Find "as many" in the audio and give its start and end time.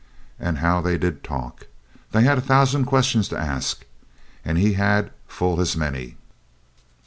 5.61-6.17